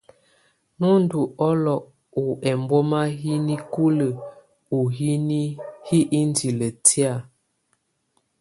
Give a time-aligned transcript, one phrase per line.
[0.79, 1.73] Nù ndù ɔlɔ
[2.21, 4.07] ɔ ɛmbɔma yi nikulǝ
[4.77, 5.41] ù hini
[5.87, 7.13] hi indili tɛ̀á.